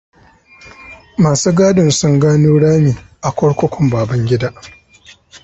[1.21, 2.93] Masu gadin sun gano rami
[3.27, 4.49] a kurkukun Babangida.